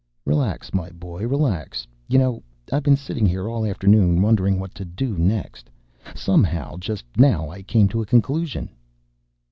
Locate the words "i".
7.51-7.61